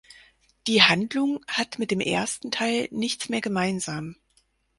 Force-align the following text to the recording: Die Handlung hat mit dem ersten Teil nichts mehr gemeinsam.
Die 0.65 0.81
Handlung 0.81 1.45
hat 1.47 1.77
mit 1.77 1.91
dem 1.91 1.99
ersten 1.99 2.49
Teil 2.49 2.87
nichts 2.89 3.29
mehr 3.29 3.39
gemeinsam. 3.39 4.15